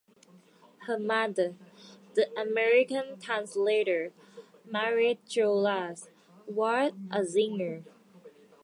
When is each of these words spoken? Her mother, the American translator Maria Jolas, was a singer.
Her 0.87 0.97
mother, 0.97 1.55
the 2.15 2.33
American 2.35 3.19
translator 3.19 4.11
Maria 4.65 5.17
Jolas, 5.27 6.09
was 6.47 6.93
a 7.11 7.23
singer. 7.23 7.83